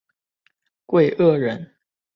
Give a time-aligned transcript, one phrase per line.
[0.87, 1.75] 桂萼人。